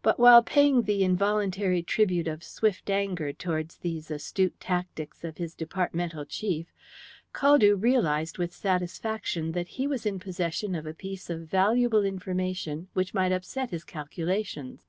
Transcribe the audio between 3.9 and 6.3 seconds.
astute tactics of his departmental